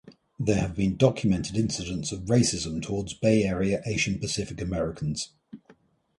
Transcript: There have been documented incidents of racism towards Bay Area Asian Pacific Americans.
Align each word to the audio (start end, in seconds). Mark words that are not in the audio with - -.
There 0.39 0.55
have 0.59 0.75
been 0.75 0.97
documented 0.97 1.55
incidents 1.57 2.11
of 2.11 2.21
racism 2.21 2.81
towards 2.81 3.13
Bay 3.13 3.43
Area 3.43 3.83
Asian 3.85 4.17
Pacific 4.17 4.59
Americans. 4.59 5.35